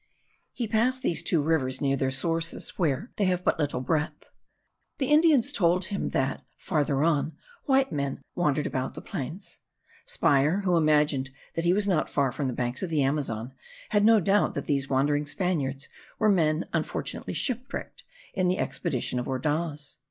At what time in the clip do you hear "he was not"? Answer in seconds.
11.65-12.09